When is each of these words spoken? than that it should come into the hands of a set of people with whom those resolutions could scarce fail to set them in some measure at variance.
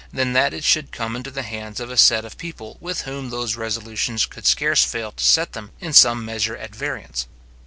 than 0.11 0.33
that 0.33 0.51
it 0.51 0.63
should 0.63 0.91
come 0.91 1.15
into 1.15 1.29
the 1.29 1.43
hands 1.43 1.79
of 1.79 1.91
a 1.91 1.95
set 1.95 2.25
of 2.25 2.35
people 2.35 2.75
with 2.79 3.01
whom 3.01 3.29
those 3.29 3.55
resolutions 3.55 4.25
could 4.25 4.47
scarce 4.47 4.83
fail 4.83 5.11
to 5.11 5.23
set 5.23 5.53
them 5.53 5.69
in 5.79 5.93
some 5.93 6.25
measure 6.25 6.57
at 6.57 6.73
variance. 6.73 7.27